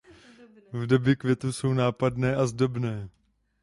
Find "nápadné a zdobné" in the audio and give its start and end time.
1.73-3.09